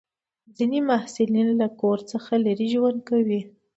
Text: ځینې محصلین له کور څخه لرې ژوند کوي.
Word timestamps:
ځینې 0.57 0.79
محصلین 0.89 1.47
له 1.61 1.67
کور 1.81 1.99
څخه 2.11 2.33
لرې 2.45 2.67
ژوند 2.73 2.99
کوي. 3.09 3.41